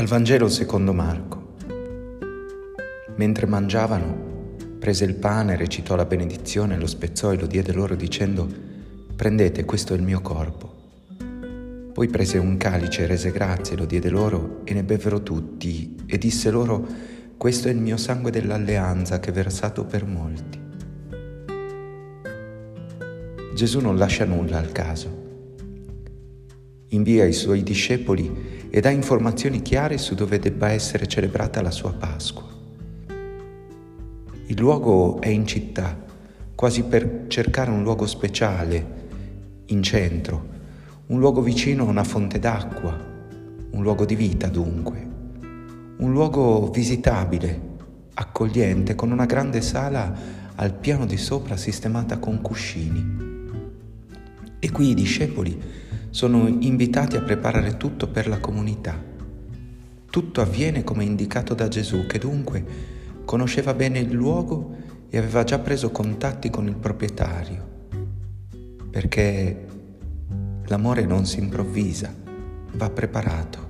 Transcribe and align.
Dal 0.00 0.08
Vangelo 0.08 0.48
secondo 0.48 0.94
Marco. 0.94 1.56
Mentre 3.16 3.44
mangiavano, 3.44 4.56
prese 4.78 5.04
il 5.04 5.14
pane, 5.14 5.56
recitò 5.56 5.94
la 5.94 6.06
benedizione, 6.06 6.78
lo 6.78 6.86
spezzò 6.86 7.34
e 7.34 7.36
lo 7.36 7.46
diede 7.46 7.74
loro 7.74 7.94
dicendo, 7.94 8.48
prendete, 9.14 9.66
questo 9.66 9.92
è 9.92 9.98
il 9.98 10.02
mio 10.02 10.22
corpo. 10.22 10.74
Poi 11.92 12.08
prese 12.08 12.38
un 12.38 12.56
calice, 12.56 13.06
rese 13.06 13.30
grazie, 13.30 13.76
lo 13.76 13.84
diede 13.84 14.08
loro 14.08 14.62
e 14.64 14.72
ne 14.72 14.84
bevvero 14.84 15.22
tutti 15.22 15.94
e 16.06 16.16
disse 16.16 16.50
loro, 16.50 16.82
questo 17.36 17.68
è 17.68 17.70
il 17.70 17.78
mio 17.78 17.98
sangue 17.98 18.30
dell'alleanza 18.30 19.20
che 19.20 19.28
è 19.28 19.32
versato 19.34 19.84
per 19.84 20.06
molti. 20.06 20.58
Gesù 23.54 23.80
non 23.80 23.98
lascia 23.98 24.24
nulla 24.24 24.56
al 24.56 24.72
caso. 24.72 25.29
Invia 26.92 27.24
i 27.24 27.32
suoi 27.32 27.62
discepoli 27.62 28.68
e 28.68 28.80
dà 28.80 28.90
informazioni 28.90 29.62
chiare 29.62 29.96
su 29.96 30.16
dove 30.16 30.40
debba 30.40 30.70
essere 30.70 31.06
celebrata 31.06 31.62
la 31.62 31.70
sua 31.70 31.92
Pasqua. 31.92 32.48
Il 34.46 34.58
luogo 34.58 35.20
è 35.20 35.28
in 35.28 35.46
città, 35.46 35.96
quasi 36.56 36.82
per 36.82 37.26
cercare 37.28 37.70
un 37.70 37.84
luogo 37.84 38.08
speciale, 38.08 38.98
in 39.66 39.84
centro, 39.84 40.48
un 41.06 41.20
luogo 41.20 41.42
vicino 41.42 41.84
a 41.84 41.88
una 41.88 42.02
fonte 42.02 42.40
d'acqua, 42.40 42.98
un 43.70 43.82
luogo 43.82 44.04
di 44.04 44.16
vita 44.16 44.48
dunque, 44.48 45.08
un 45.98 46.10
luogo 46.10 46.70
visitabile, 46.70 47.68
accogliente, 48.14 48.96
con 48.96 49.12
una 49.12 49.26
grande 49.26 49.60
sala 49.60 50.12
al 50.56 50.74
piano 50.74 51.06
di 51.06 51.16
sopra 51.16 51.56
sistemata 51.56 52.18
con 52.18 52.40
cuscini. 52.40 53.28
E 54.58 54.70
qui 54.72 54.90
i 54.90 54.94
discepoli 54.94 55.88
sono 56.10 56.48
invitati 56.48 57.16
a 57.16 57.22
preparare 57.22 57.76
tutto 57.76 58.08
per 58.08 58.26
la 58.26 58.38
comunità. 58.40 59.00
Tutto 60.10 60.40
avviene 60.40 60.82
come 60.82 61.04
indicato 61.04 61.54
da 61.54 61.68
Gesù, 61.68 62.06
che 62.06 62.18
dunque 62.18 62.64
conosceva 63.24 63.74
bene 63.74 64.00
il 64.00 64.10
luogo 64.10 64.76
e 65.08 65.18
aveva 65.18 65.44
già 65.44 65.60
preso 65.60 65.90
contatti 65.90 66.50
con 66.50 66.66
il 66.66 66.74
proprietario, 66.74 67.68
perché 68.90 69.66
l'amore 70.66 71.04
non 71.04 71.26
si 71.26 71.38
improvvisa, 71.38 72.12
va 72.72 72.90
preparato. 72.90 73.68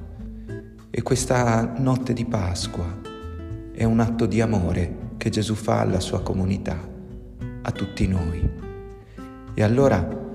E 0.91 1.02
questa 1.02 1.74
notte 1.77 2.14
di 2.14 2.24
Pasqua 2.24 3.00
è 3.72 3.84
un 3.84 4.00
atto 4.00 4.24
di 4.24 4.41
amore 4.41 5.08
che 5.18 5.28
Gesù 5.28 5.55
fa 5.55 5.80
alla 5.80 6.00
sua 6.00 6.22
comunità, 6.22 6.78
a 7.62 7.70
tutti 7.70 8.06
noi. 8.06 8.50
E 9.52 9.62
allora 9.62 10.30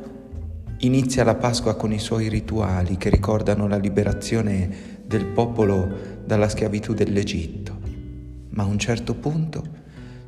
Inizia 0.80 1.23
la 1.23 1.36
Pasqua 1.36 1.76
con 1.76 1.94
i 1.94 2.00
suoi 2.00 2.28
rituali 2.28 2.98
che 2.98 3.09
ricordano 3.09 3.68
la 3.68 3.78
liberazione 3.78 5.04
del 5.06 5.26
popolo 5.26 6.20
dalla 6.26 6.50
schiavitù 6.50 6.94
dell'Egitto. 6.94 7.80
Ma 8.50 8.64
a 8.64 8.67
un 8.67 8.78
certo 8.78 9.16
punto 9.16 9.64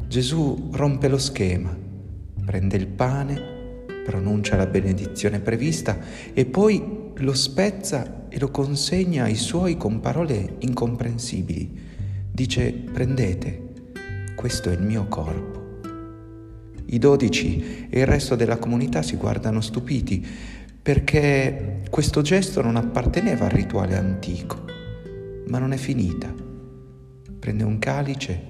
Gesù 0.08 0.70
rompe 0.72 1.10
lo 1.10 1.18
schema, 1.18 1.76
prende 2.46 2.78
il 2.78 2.88
pane, 2.88 3.86
pronuncia 4.06 4.56
la 4.56 4.68
benedizione 4.68 5.42
prevista 5.42 5.98
e 6.34 6.46
poi 6.46 7.12
lo 7.14 7.34
spezza 7.34 8.28
e 8.30 8.40
lo 8.40 8.50
consegna 8.50 9.26
ai 9.26 9.36
suoi 9.36 9.76
con 9.76 10.00
parole 10.00 10.56
incomprensibili. 10.60 11.78
Dice 12.32 12.72
prendete, 12.72 13.74
questo 14.34 14.70
è 14.70 14.74
il 14.74 14.82
mio 14.82 15.08
corpo. 15.10 15.57
I 16.90 17.00
dodici 17.00 17.88
e 17.90 18.00
il 18.00 18.06
resto 18.06 18.36
della 18.36 18.58
comunità 18.58 19.02
si 19.02 19.18
guardano 19.18 19.60
stupiti 19.60 20.26
perché 20.82 21.82
questo 21.90 22.22
gesto 22.22 22.62
non 22.62 22.78
apparteneva 22.78 23.46
al 23.46 23.52
rituale 23.52 23.98
antico, 23.98 24.64
ma 25.48 25.60
non 25.60 25.74
è 25.74 25.76
finita. 25.76 26.34
Prende 27.40 27.64
un 27.66 27.78
calice, 27.78 28.42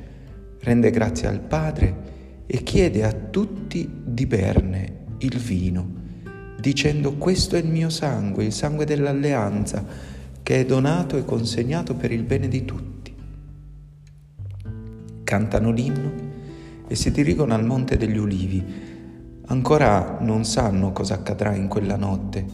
rende 0.60 0.92
grazie 0.92 1.28
al 1.28 1.40
Padre 1.40 2.46
e 2.46 2.62
chiede 2.62 3.04
a 3.04 3.12
tutti 3.12 3.90
di 4.06 4.28
berne 4.28 5.06
il 5.20 5.38
vino, 5.40 5.90
dicendo 6.60 7.14
questo 7.14 7.56
è 7.56 7.60
il 7.60 7.68
mio 7.68 7.90
sangue, 7.90 8.46
il 8.46 8.54
sangue 8.54 8.86
dell'alleanza, 8.86 9.84
che 10.44 10.60
è 10.60 10.66
donato 10.66 11.18
e 11.18 11.26
consegnato 11.26 11.96
per 11.96 12.12
il 12.12 12.22
bene 12.22 12.48
di 12.48 12.64
tutti. 12.66 13.16
Cantano 15.24 15.72
l'inno 15.72 16.27
e 16.88 16.96
si 16.96 17.12
dirigono 17.12 17.54
al 17.54 17.66
Monte 17.66 17.98
degli 17.98 18.18
Ulivi. 18.18 18.64
Ancora 19.46 20.18
non 20.22 20.46
sanno 20.46 20.92
cosa 20.92 21.16
accadrà 21.16 21.54
in 21.54 21.68
quella 21.68 21.96
notte, 21.96 22.46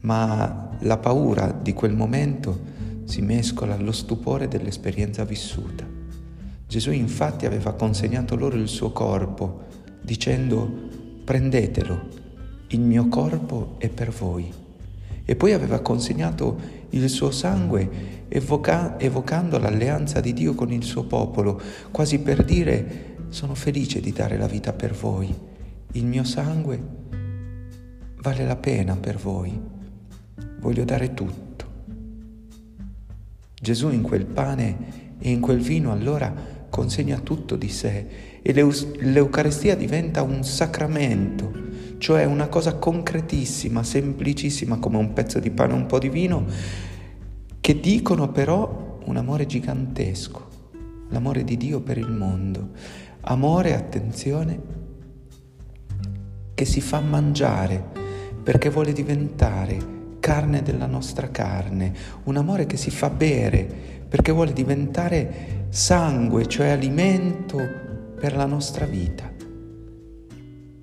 ma 0.00 0.76
la 0.80 0.98
paura 0.98 1.50
di 1.50 1.72
quel 1.72 1.94
momento 1.94 2.58
si 3.04 3.22
mescola 3.22 3.74
allo 3.74 3.92
stupore 3.92 4.48
dell'esperienza 4.48 5.24
vissuta. 5.24 5.84
Gesù 6.66 6.92
infatti 6.92 7.46
aveva 7.46 7.72
consegnato 7.72 8.36
loro 8.36 8.56
il 8.56 8.68
suo 8.68 8.92
corpo, 8.92 9.64
dicendo 10.00 10.88
prendetelo, 11.24 12.00
il 12.68 12.80
mio 12.80 13.08
corpo 13.08 13.74
è 13.78 13.88
per 13.88 14.10
voi. 14.10 14.52
E 15.24 15.36
poi 15.36 15.52
aveva 15.52 15.80
consegnato 15.80 16.58
il 16.90 17.08
suo 17.08 17.30
sangue 17.30 18.26
evoca- 18.28 18.98
evocando 18.98 19.58
l'alleanza 19.58 20.20
di 20.20 20.32
Dio 20.32 20.54
con 20.54 20.72
il 20.72 20.84
suo 20.84 21.04
popolo, 21.04 21.60
quasi 21.90 22.20
per 22.20 22.44
dire 22.44 23.09
sono 23.30 23.54
felice 23.54 24.00
di 24.00 24.12
dare 24.12 24.36
la 24.36 24.46
vita 24.46 24.72
per 24.72 24.92
voi. 24.92 25.34
Il 25.92 26.04
mio 26.04 26.24
sangue 26.24 26.80
vale 28.20 28.44
la 28.44 28.56
pena 28.56 28.96
per 28.96 29.16
voi. 29.16 29.58
Voglio 30.58 30.84
dare 30.84 31.14
tutto. 31.14 31.48
Gesù 33.60 33.90
in 33.90 34.02
quel 34.02 34.26
pane 34.26 35.16
e 35.18 35.30
in 35.30 35.40
quel 35.40 35.60
vino 35.60 35.92
allora 35.92 36.58
consegna 36.68 37.18
tutto 37.18 37.56
di 37.56 37.68
sé 37.68 38.06
e 38.42 38.52
l'Eucarestia 38.52 39.76
diventa 39.76 40.22
un 40.22 40.42
sacramento, 40.44 41.52
cioè 41.98 42.24
una 42.24 42.48
cosa 42.48 42.74
concretissima, 42.74 43.82
semplicissima 43.82 44.78
come 44.78 44.96
un 44.96 45.12
pezzo 45.12 45.38
di 45.38 45.50
pane 45.50 45.72
e 45.72 45.76
un 45.76 45.86
po' 45.86 45.98
di 45.98 46.08
vino, 46.08 46.46
che 47.60 47.80
dicono 47.80 48.30
però 48.30 48.98
un 49.04 49.16
amore 49.16 49.46
gigantesco, 49.46 50.48
l'amore 51.10 51.44
di 51.44 51.56
Dio 51.56 51.80
per 51.80 51.98
il 51.98 52.10
mondo. 52.10 52.70
Amore, 53.22 53.74
attenzione, 53.74 54.60
che 56.54 56.64
si 56.64 56.80
fa 56.80 57.00
mangiare 57.00 57.82
perché 58.42 58.70
vuole 58.70 58.92
diventare 58.92 59.98
carne 60.20 60.62
della 60.62 60.86
nostra 60.86 61.30
carne, 61.30 61.92
un 62.24 62.36
amore 62.36 62.66
che 62.66 62.76
si 62.76 62.90
fa 62.90 63.10
bere 63.10 63.64
perché 64.08 64.32
vuole 64.32 64.52
diventare 64.52 65.66
sangue, 65.68 66.46
cioè 66.46 66.68
alimento 66.68 67.58
per 68.18 68.34
la 68.34 68.46
nostra 68.46 68.84
vita. 68.84 69.39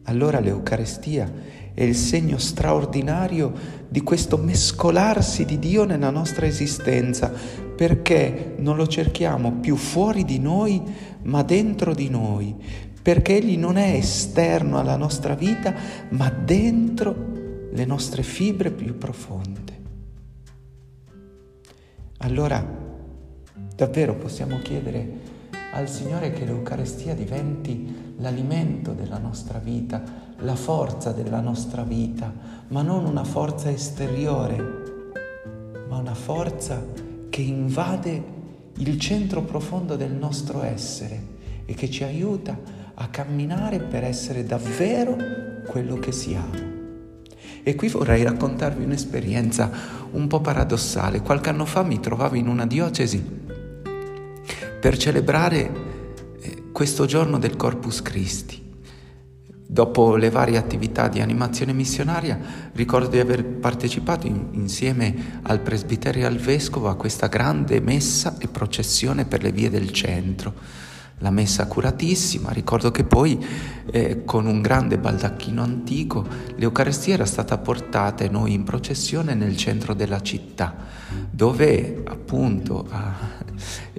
Allora 0.08 0.40
l'Eucarestia 0.40 1.30
è 1.74 1.84
il 1.84 1.96
segno 1.96 2.38
straordinario 2.38 3.52
di 3.90 4.02
questo 4.02 4.38
mescolarsi 4.38 5.44
di 5.44 5.60
Dio 5.60 5.84
nella 5.84 6.10
nostra 6.10 6.46
esistenza, 6.46 7.30
perché 7.76 8.56
non 8.58 8.78
lo 8.78 8.88
cerchiamo 8.88 9.54
più 9.60 9.76
fuori 9.76 10.24
di 10.24 10.40
noi, 10.40 10.82
ma 11.24 11.44
dentro 11.44 11.94
di 11.94 12.10
noi, 12.10 12.56
perché 13.02 13.36
Egli 13.36 13.58
non 13.58 13.76
è 13.76 13.96
esterno 13.96 14.80
alla 14.80 14.96
nostra 14.96 15.36
vita, 15.36 15.76
ma 16.10 16.30
dentro 16.30 17.70
le 17.72 17.86
nostre 17.86 18.24
fibre 18.24 18.72
più 18.72 18.98
profonde. 18.98 19.76
Allora, 22.20 22.66
davvero 23.76 24.16
possiamo 24.16 24.60
chiedere 24.60 25.36
al 25.72 25.90
Signore 25.90 26.32
che 26.32 26.46
l'Eucarestia 26.46 27.14
diventi 27.14 28.14
l'alimento 28.18 28.94
della 28.94 29.18
nostra 29.18 29.60
vita, 29.60 30.02
la 30.40 30.56
forza 30.56 31.12
della 31.12 31.40
nostra 31.40 31.84
vita, 31.84 32.34
ma 32.70 32.82
non 32.82 33.06
una 33.06 33.24
forza 33.24 33.70
esteriore, 33.70 34.58
ma 35.88 35.98
una 35.98 36.16
forza 36.16 36.84
che 37.30 37.42
invade 37.42 38.36
il 38.76 39.00
centro 39.00 39.42
profondo 39.44 39.96
del 39.96 40.12
nostro 40.12 40.64
essere 40.64 41.36
e 41.66 41.74
che 41.74 41.90
ci 41.90 42.04
aiuta 42.04 42.58
a 42.94 43.08
camminare 43.10 43.80
per 43.80 44.04
essere 44.04 44.44
davvero 44.44 45.16
quello 45.68 45.96
che 45.98 46.12
siamo. 46.12 46.76
E 47.64 47.76
qui 47.76 47.90
vorrei 47.90 48.24
raccontarvi 48.24 48.84
un'esperienza 48.84 49.70
un 50.12 50.28
po' 50.28 50.40
paradossale. 50.40 51.22
Qualche 51.22 51.50
anno 51.50 51.66
fa 51.66 51.84
mi 51.84 52.00
trovavo 52.00 52.36
in 52.36 52.48
una 52.48 52.66
diocesi 52.66 53.46
per 54.88 54.96
celebrare 54.96 55.70
eh, 56.40 56.64
questo 56.72 57.06
giorno 57.06 57.38
del 57.38 57.58
Corpus 57.58 58.02
Christi. 58.02 58.64
Dopo 59.68 60.16
le 60.16 60.30
varie 60.30 60.58
attività 60.58 61.10
di 61.10 61.20
animazione 61.20 61.74
missionaria, 61.74 62.40
ricordo 62.72 63.10
di 63.10 63.20
aver 63.20 63.44
partecipato 63.44 64.28
in, 64.28 64.48
insieme 64.54 65.42
al 65.42 65.60
presbiterio 65.60 66.24
e 66.24 66.28
al 66.28 66.38
vescovo 66.38 66.88
a 66.88 66.96
questa 66.96 67.28
grande 67.28 67.82
messa 67.82 68.38
e 68.40 68.48
processione 68.48 69.26
per 69.26 69.44
le 69.44 69.52
vie 69.52 69.70
del 69.70 69.92
centro. 69.92 70.54
la 71.20 71.32
messa 71.32 71.66
curatissima, 71.66 72.52
ricordo 72.52 72.92
che 72.92 73.04
poi 73.04 73.44
eh, 73.92 74.24
con 74.24 74.46
un 74.46 74.62
grande 74.62 75.00
baldacchino 75.00 75.64
antico 75.64 76.26
l'Eucarestia 76.58 77.16
era 77.16 77.26
stata 77.26 77.58
portata 77.58 78.24
e 78.24 78.30
noi 78.30 78.54
in 78.54 78.64
processione 78.64 79.34
nel 79.34 79.58
centro 79.58 79.96
della 79.96 80.22
città, 80.22 80.76
dove 81.32 82.04
appunto 82.06 82.88
ah, 82.92 83.16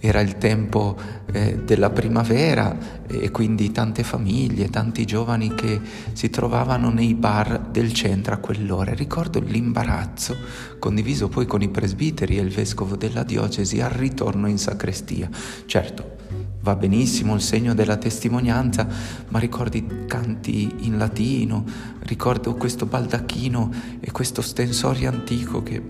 era 0.00 0.20
il 0.20 0.38
tempo 0.38 0.96
eh, 1.32 1.58
della 1.64 1.90
primavera 1.90 3.04
e 3.06 3.30
quindi 3.30 3.72
tante 3.72 4.02
famiglie, 4.02 4.70
tanti 4.70 5.04
giovani 5.04 5.54
che 5.54 5.80
si 6.12 6.30
trovavano 6.30 6.90
nei 6.90 7.14
bar 7.14 7.58
del 7.70 7.92
centro 7.92 8.34
a 8.34 8.38
quell'ora. 8.38 8.94
Ricordo 8.94 9.40
l'imbarazzo 9.40 10.36
condiviso 10.78 11.28
poi 11.28 11.46
con 11.46 11.62
i 11.62 11.68
presbiteri 11.68 12.38
e 12.38 12.42
il 12.42 12.50
vescovo 12.50 12.96
della 12.96 13.22
diocesi 13.22 13.80
al 13.80 13.90
ritorno 13.90 14.48
in 14.48 14.58
sacrestia. 14.58 15.28
Certo, 15.66 16.16
va 16.60 16.76
benissimo 16.76 17.34
il 17.34 17.40
segno 17.40 17.74
della 17.74 17.96
testimonianza, 17.96 18.86
ma 19.28 19.38
ricordi 19.38 20.04
canti 20.06 20.74
in 20.80 20.98
latino, 20.98 21.64
ricordo 22.00 22.54
questo 22.54 22.86
baldacchino 22.86 23.70
e 24.00 24.10
questo 24.12 24.42
stensorio 24.42 25.10
antico 25.10 25.62
che... 25.62 25.82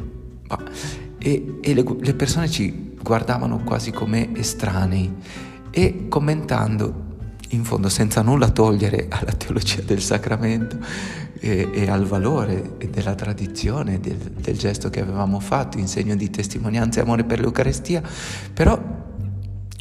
Bah, 0.46 0.62
e, 1.18 1.58
e 1.60 1.74
le, 1.74 1.84
le 2.00 2.14
persone 2.14 2.48
ci 2.48 2.87
guardavano 3.02 3.62
quasi 3.64 3.90
come 3.90 4.34
estranei 4.36 5.14
e 5.70 6.06
commentando 6.08 7.06
in 7.50 7.64
fondo 7.64 7.88
senza 7.88 8.22
nulla 8.22 8.50
togliere 8.50 9.06
alla 9.08 9.32
teologia 9.32 9.80
del 9.80 10.02
sacramento 10.02 10.78
e, 11.40 11.68
e 11.72 11.88
al 11.88 12.04
valore 12.04 12.76
della 12.90 13.14
tradizione, 13.14 14.00
del, 14.00 14.16
del, 14.16 14.58
gesto 14.58 14.90
che 14.90 15.00
avevamo 15.00 15.40
fatto 15.40 15.78
in 15.78 15.86
segno 15.86 16.14
di 16.14 16.30
testimonianza 16.30 17.00
e 17.00 17.02
amore 17.04 17.24
per 17.24 17.40
l'Eucarestia, 17.40 18.02
però 18.52 18.78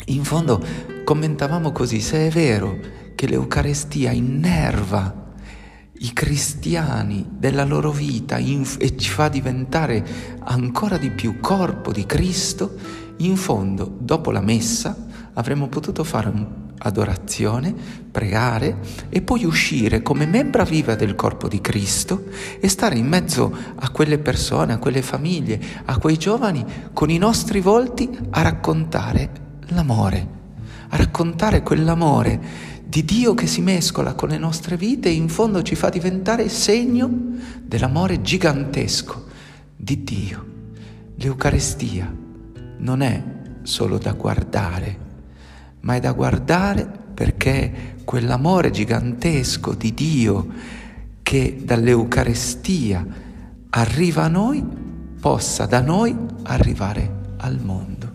in 0.06 0.24
fondo 0.24 0.64
commentavamo 1.04 1.72
così, 1.72 2.00
se 2.00 2.28
è 2.28 2.30
vero 2.30 2.78
che 3.16 3.28
l'Eucarestia 3.28 4.12
innerva 4.12 5.26
i 6.00 6.14
cristiani 6.14 7.26
della 7.30 7.64
loro 7.64 7.92
vita 7.92 8.38
inf- 8.38 8.82
e 8.82 8.96
ci 8.96 9.10
fa 9.10 9.30
diventare 9.30 10.06
ancora 10.40 10.98
di 10.98 11.10
più 11.10 11.40
corpo 11.40 11.92
di 11.92 12.06
Cristo, 12.06 12.76
in 13.18 13.36
fondo, 13.36 13.92
dopo 14.00 14.32
la 14.32 14.42
messa, 14.42 14.96
avremmo 15.34 15.68
potuto 15.68 16.04
fare 16.04 16.30
un'adorazione, 16.30 17.74
pregare 18.12 18.78
e 19.10 19.22
poi 19.22 19.46
uscire 19.46 20.02
come 20.02 20.26
membra 20.26 20.64
viva 20.64 20.96
del 20.96 21.16
corpo 21.16 21.48
di 21.48 21.62
Cristo 21.62 22.26
e 22.60 22.68
stare 22.68 22.98
in 22.98 23.08
mezzo 23.08 23.56
a 23.76 23.90
quelle 23.90 24.18
persone, 24.18 24.74
a 24.74 24.78
quelle 24.78 25.02
famiglie, 25.02 25.60
a 25.86 25.98
quei 25.98 26.18
giovani 26.18 26.66
con 26.94 27.10
i 27.10 27.18
nostri 27.18 27.60
volti 27.60 28.10
a 28.32 28.42
raccontare 28.42 29.30
l'amore, 29.70 30.28
a 30.90 30.98
raccontare 30.98 31.64
quell'amore 31.64 32.76
di 32.86 33.04
Dio 33.04 33.34
che 33.34 33.48
si 33.48 33.62
mescola 33.62 34.14
con 34.14 34.30
le 34.30 34.38
nostre 34.38 34.78
vite 34.78 35.10
e 35.10 35.14
in 35.14 35.28
fondo 35.28 35.62
ci 35.62 35.76
fa 35.76 35.90
diventare 35.90 36.48
segno 36.50 37.10
dell'amore 37.62 38.22
gigantesco 38.22 39.26
di 39.76 40.04
Dio. 40.04 40.46
L'Eucarestia 41.16 42.26
non 42.78 43.02
è 43.02 43.24
solo 43.64 43.98
da 43.98 44.14
guardare, 44.14 44.98
ma 45.82 45.96
è 45.96 46.00
da 46.00 46.12
guardare 46.12 46.90
perché 47.14 47.96
quell'amore 48.04 48.72
gigantesco 48.72 49.74
di 49.74 49.94
Dio 49.94 50.48
che 51.22 51.62
dall'Eucarestia 51.64 53.06
arriva 53.70 54.24
a 54.24 54.30
noi 54.30 54.64
possa 55.20 55.66
da 55.66 55.82
noi 55.82 56.16
arrivare 56.44 57.34
al 57.38 57.60
mondo. 57.62 58.12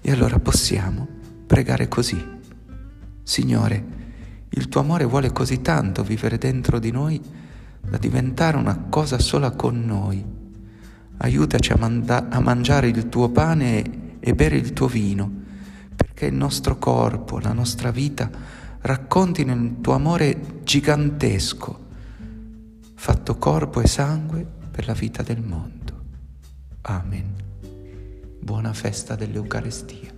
E 0.00 0.10
allora 0.10 0.38
possiamo 0.38 1.06
pregare 1.46 1.88
così. 1.88 2.22
Signore, 3.22 3.84
il 4.50 4.68
tuo 4.68 4.80
amore 4.80 5.04
vuole 5.04 5.32
così 5.32 5.62
tanto 5.62 6.02
vivere 6.02 6.36
dentro 6.36 6.78
di 6.78 6.90
noi 6.90 7.20
da 7.80 7.96
diventare 7.96 8.56
una 8.56 8.86
cosa 8.90 9.18
sola 9.18 9.52
con 9.52 9.82
noi. 9.84 10.40
Aiutaci 11.22 11.72
a, 11.72 11.76
manda- 11.76 12.28
a 12.28 12.40
mangiare 12.40 12.88
il 12.88 13.08
tuo 13.08 13.30
pane 13.30 14.18
e, 14.20 14.34
bere 14.34 14.56
il 14.56 14.72
tuo 14.72 14.86
vino, 14.86 15.30
perché 15.94 16.26
il 16.26 16.34
nostro 16.34 16.78
corpo, 16.78 17.38
la 17.38 17.52
nostra 17.52 17.90
vita 17.90 18.30
raccontino 18.80 19.52
il 19.52 19.80
tuo 19.80 19.94
amore 19.94 20.60
gigantesco, 20.62 21.78
fatto 22.94 23.36
corpo 23.36 23.80
e 23.80 23.86
sangue 23.86 24.46
per 24.70 24.86
la 24.86 24.94
vita 24.94 25.22
del 25.22 25.40
mondo. 25.40 25.80
Amen 26.82 27.42
buona 28.42 28.72
festa 28.72 29.14
dell'Eucarestia. 29.14 30.10